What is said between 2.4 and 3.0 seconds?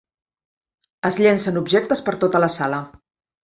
la sala.